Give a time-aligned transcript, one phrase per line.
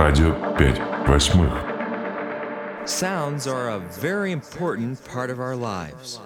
[0.00, 2.88] Радио 5 восьмых.
[2.88, 6.18] Sounds are a very important part of our lives.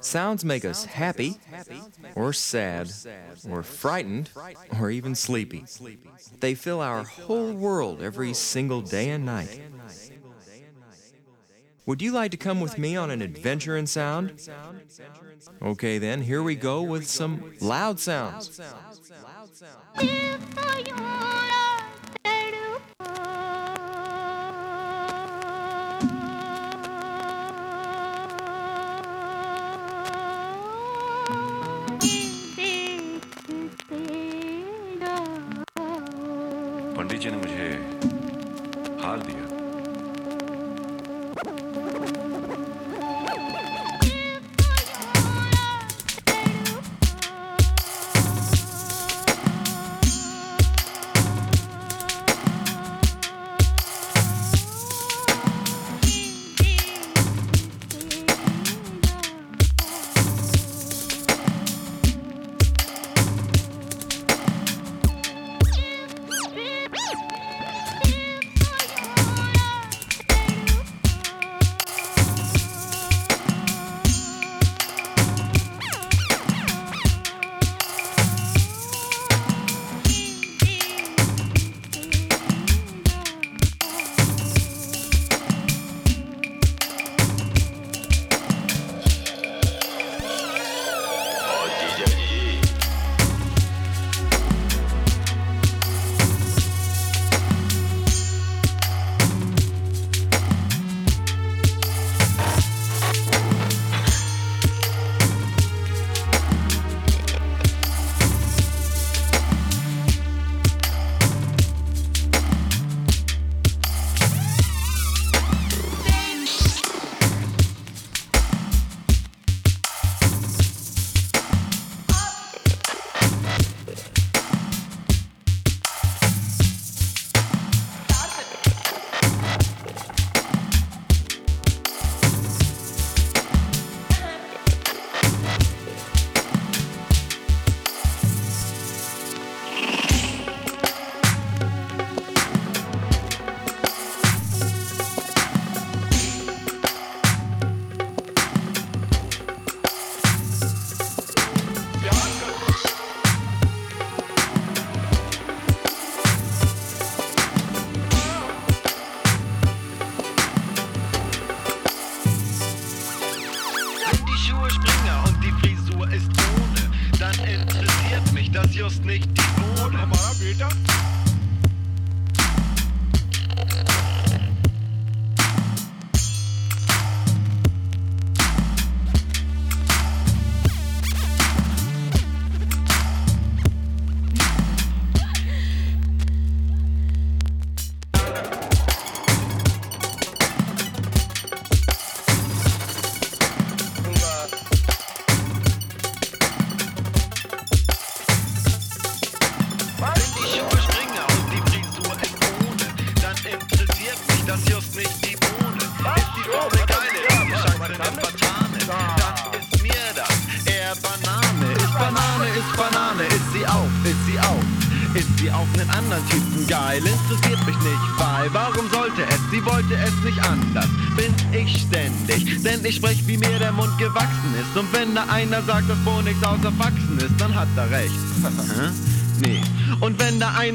[0.00, 1.38] Sounds make us happy,
[2.14, 2.90] or sad,
[3.50, 4.30] or frightened,
[4.80, 5.64] or even sleepy.
[6.40, 9.60] They fill our whole world every single day and night.
[11.84, 14.40] Would you like to come with me on an adventure in sound?
[15.60, 18.60] Okay, then, here we go with some loud sounds.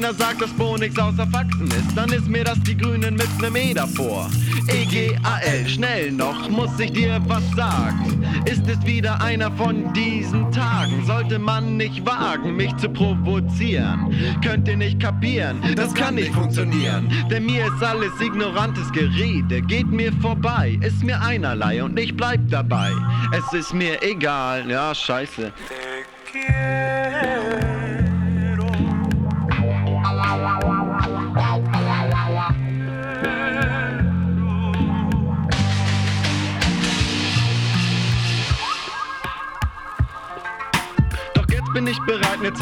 [0.07, 3.27] Einer sagt, dass Bo nix außer Faxen ist, dann ist mir das die Grünen mit
[3.41, 4.29] nem E davor.
[4.67, 8.25] EGAL, schnell noch, muss ich dir was sagen.
[8.45, 11.05] Ist es wieder einer von diesen Tagen?
[11.05, 14.13] Sollte man nicht wagen, mich zu provozieren?
[14.41, 15.61] Könnt ihr nicht kapieren?
[15.75, 17.11] Das kann nicht funktionieren.
[17.29, 19.61] Denn mir ist alles ignorantes Gerede.
[19.61, 22.91] Geht mir vorbei, ist mir einerlei und ich bleib dabei.
[23.33, 25.51] Es ist mir egal, ja, scheiße.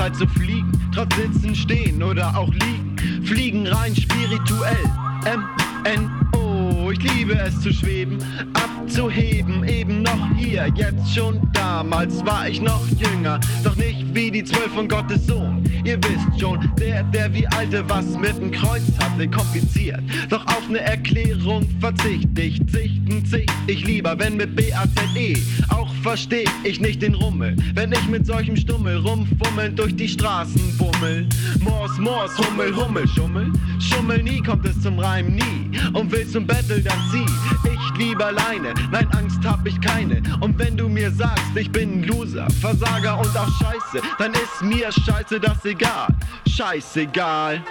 [0.05, 0.71] Zeit zu fliegen.
[0.93, 3.25] Trotz Sitzen, Stehen oder auch Liegen.
[3.25, 4.85] Fliegen rein spirituell.
[5.25, 6.91] M-N-O.
[6.91, 8.19] Ich liebe es zu schweben,
[8.53, 14.43] abzuheben, eben noch hier, jetzt schon damals war ich noch jünger, doch nicht wie die
[14.43, 15.63] zwölf von Gottes Sohn.
[15.83, 20.01] Ihr wisst schon, der, der wie alte was mit dem Kreuz hat, wird kompliziert.
[20.29, 25.37] Doch auf ne Erklärung verzicht ich, zichten zicht ich lieber, wenn mit B-A-Z-E.
[25.69, 30.77] Auch versteh ich nicht den Rummel, wenn ich mit solchem Stummel rumfummeln durch die Straßen
[30.77, 31.27] bummel.
[31.61, 33.51] Mors, Mors, Hummel, Hummel, Schummel.
[33.79, 35.71] Schummel nie kommt es zum Reim, nie.
[35.93, 37.25] Und willst zum Battle, dann zieh.
[37.73, 40.21] Ich lieber alleine, nein, Angst hab ich keine.
[40.41, 44.61] Und wenn du mir sagst, ich bin ein Loser, Versager und auch Scheiße, dann ist
[44.61, 46.13] mir Scheiße das egal.
[46.47, 47.63] Scheißegal.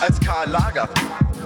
[0.00, 0.88] Als Karl Lager.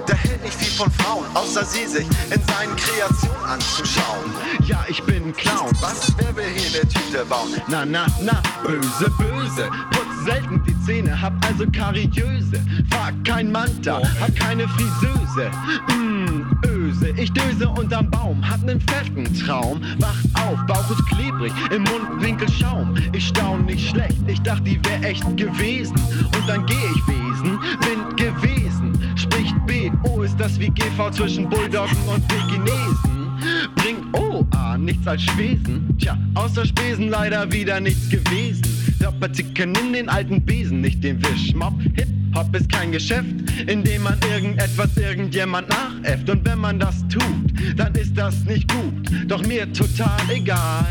[0.06, 4.30] Der hält nicht viel von Frauen, außer sie sich in seinen Kreationen anzuschauen.
[4.66, 6.12] Ja, ich bin ein Clown, was?
[6.18, 7.48] Wer will hier eine Tüte bauen?
[7.68, 9.70] Na, na, na, böse, böse.
[9.90, 12.62] Putz selten die Zähne, hab also Kariöse.
[12.90, 15.50] Fahr kein Manta, hab keine Friseuse.
[15.88, 19.80] Mm, öse, ich döse unterm Baum, hab nen fetten Traum.
[20.00, 20.16] Wach
[20.46, 22.94] auf, Bauch ist klebrig, im Mundwinkel Schaum.
[23.12, 25.96] Ich staun nicht schlecht, ich dachte, die wär echt gewesen.
[26.36, 29.16] Und dann geh ich Wesen, bin gewesen.
[29.16, 33.28] Spricht B, O ist das wie GV zwischen Bulldoggen und Pekinesen.
[33.76, 35.96] Bringt O, A, nichts als Spesen.
[35.98, 38.62] Tja, außer Spesen leider wieder nichts gewesen.
[39.00, 41.74] Doppelticken in den alten Besen, nicht den Wischmopp.
[41.94, 43.34] Hip-Hop ist kein Geschäft,
[43.66, 46.28] in dem man irgendetwas irgendjemand nachäfft.
[46.30, 49.10] Und wenn man das tut, dann ist das nicht gut.
[49.28, 50.86] Doch mir total egal.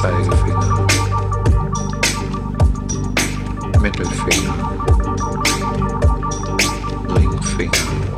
[0.00, 0.86] Zeigefinger,
[3.82, 4.54] Mittelfinger,
[7.14, 8.09] Ringfinger.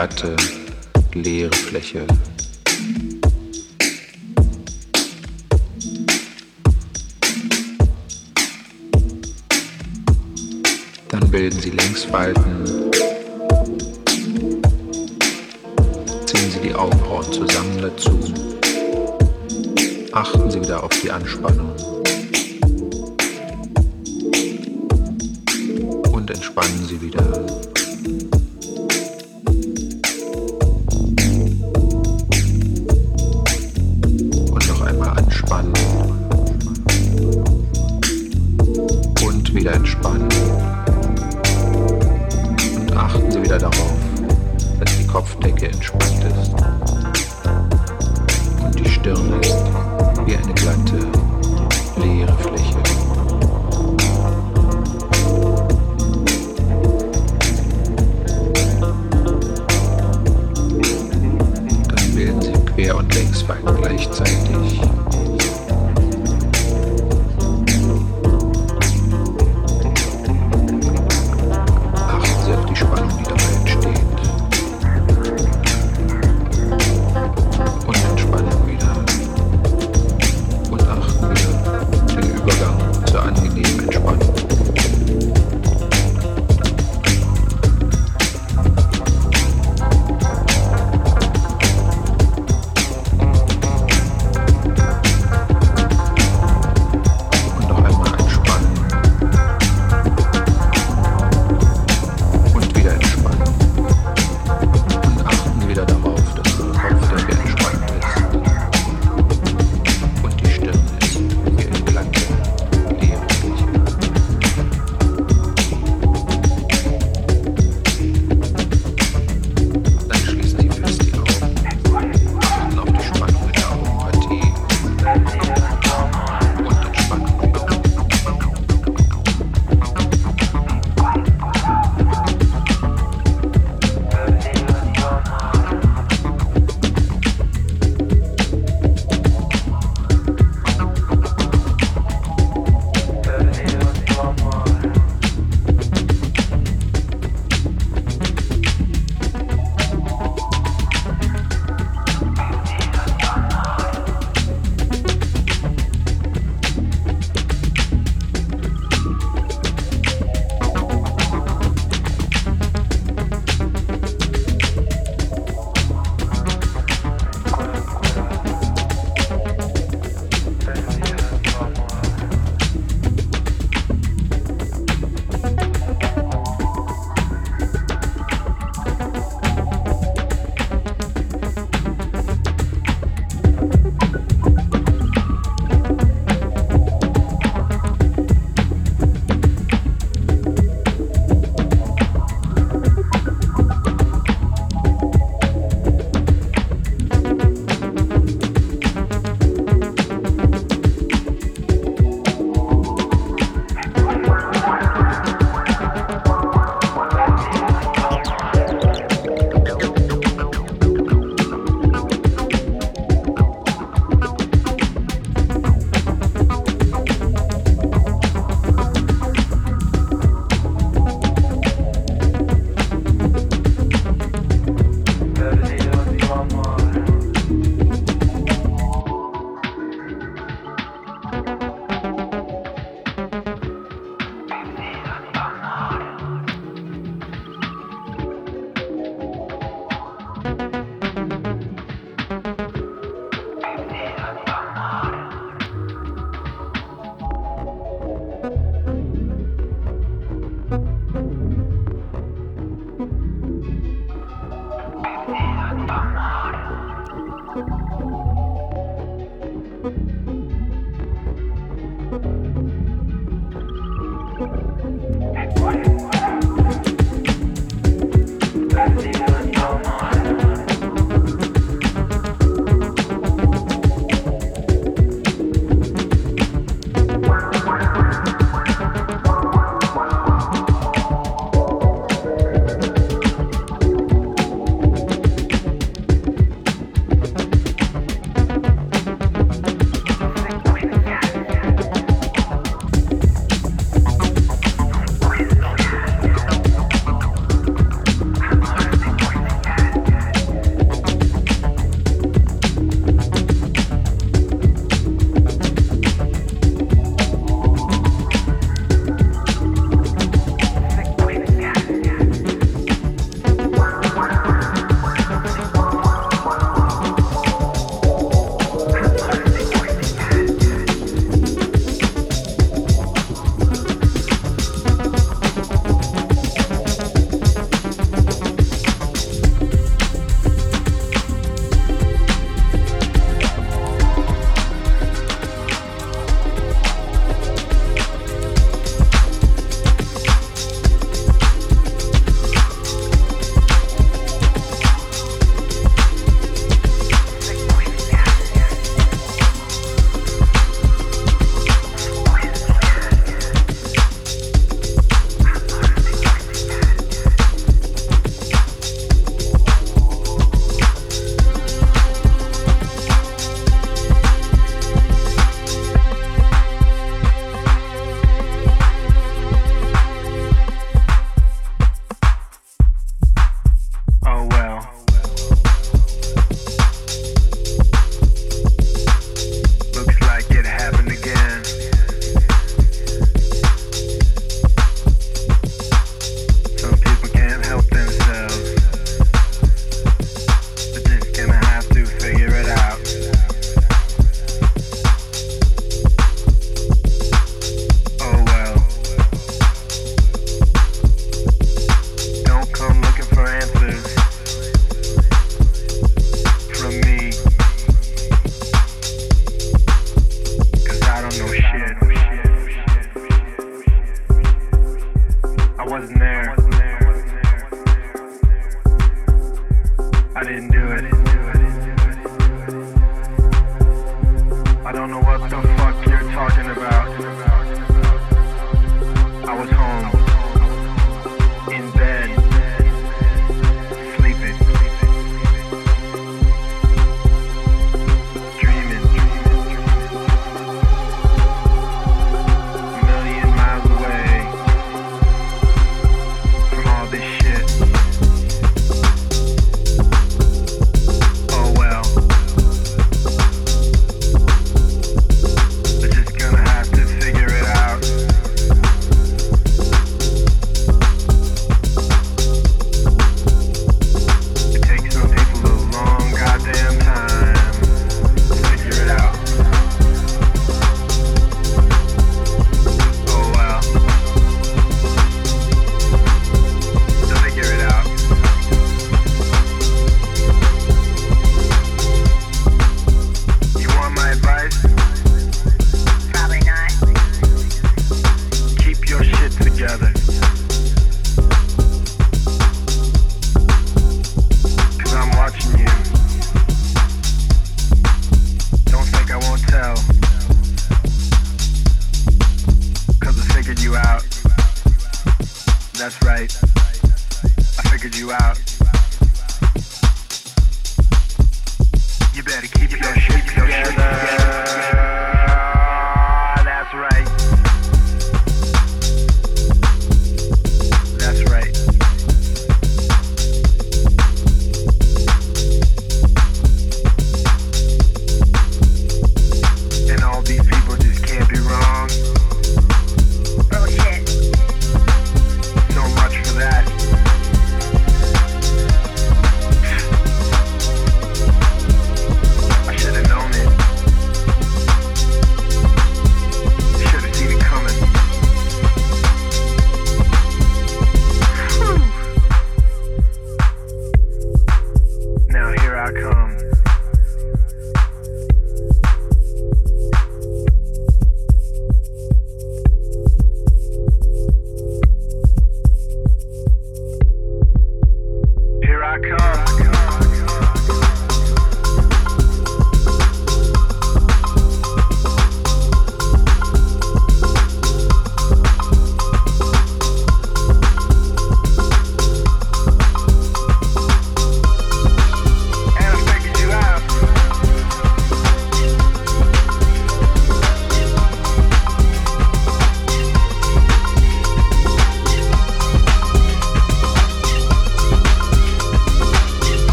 [0.00, 0.34] glatte,
[1.12, 2.06] leere Fläche.
[11.10, 12.59] Dann bilden sie Längsfalten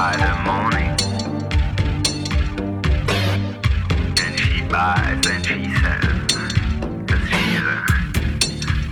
[0.00, 0.92] by the morning.
[4.24, 5.60] And she buys and she
[7.30, 7.78] she's a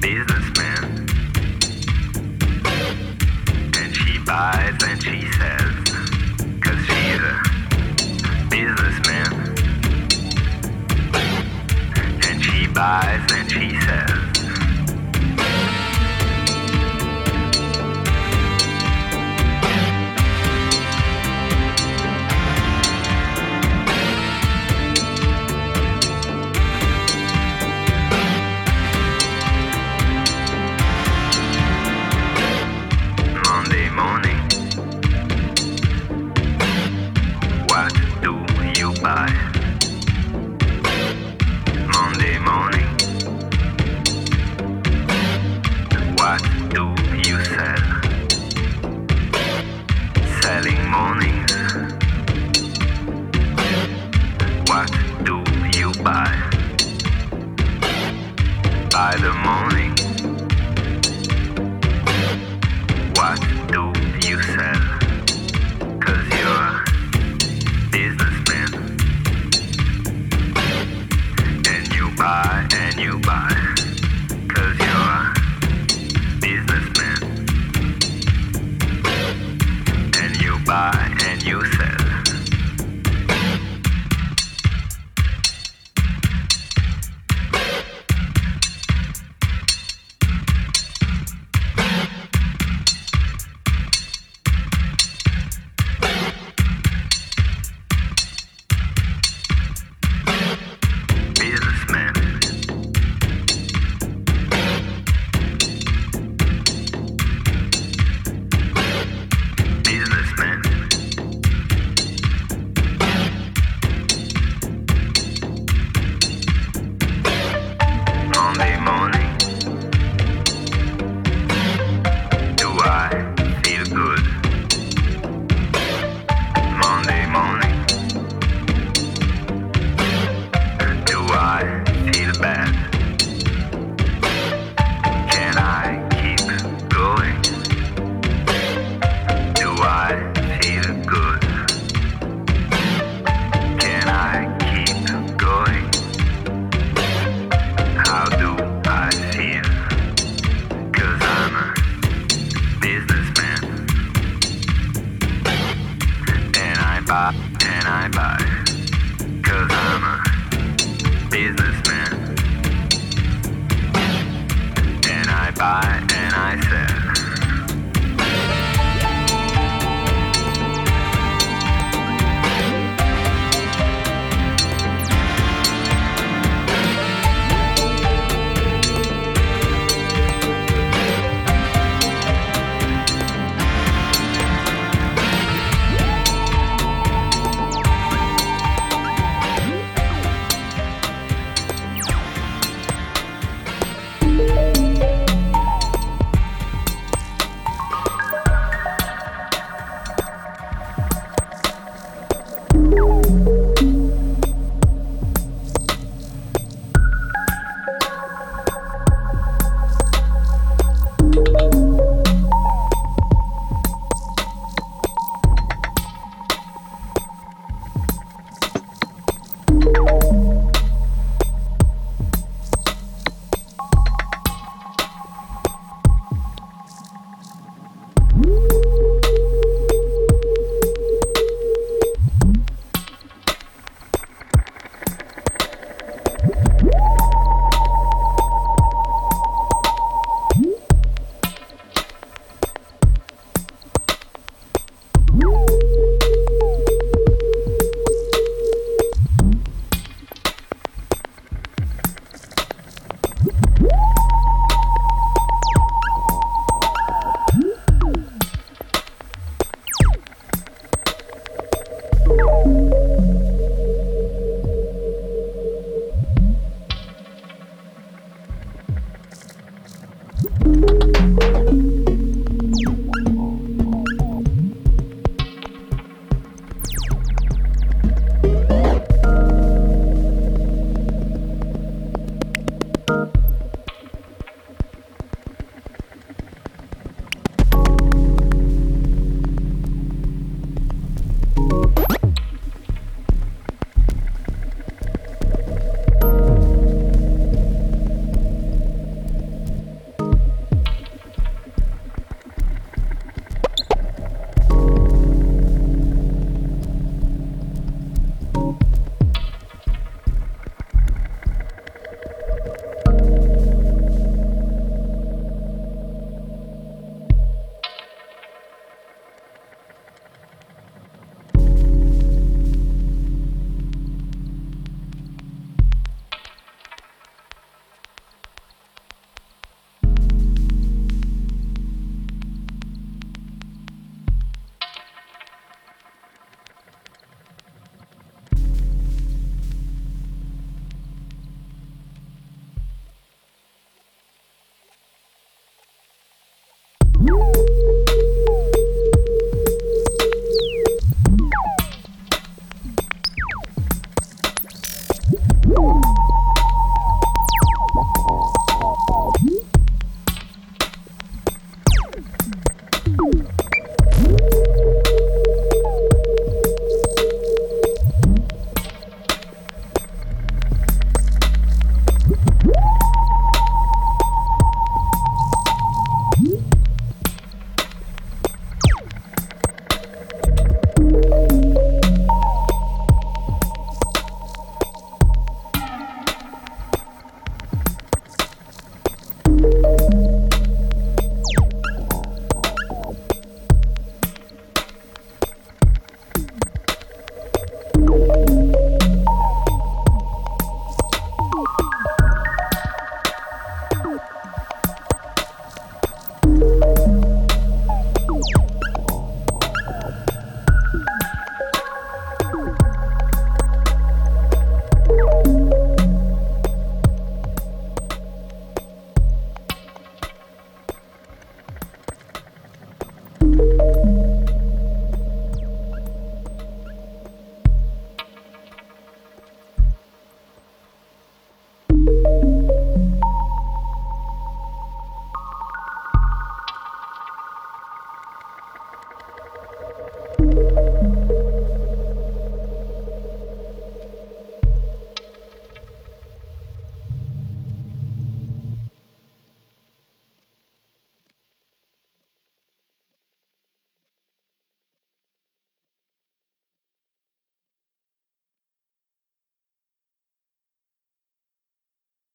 [0.03, 0.83] businessman.
[3.81, 5.77] And she buys and she sells,
[6.89, 7.37] she's a
[8.51, 9.33] businessman.
[12.29, 14.18] And she buys and she.